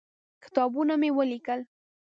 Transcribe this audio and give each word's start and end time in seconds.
کتابونه 0.43 0.93
مې 1.01 1.09
ولیکل. 1.17 1.59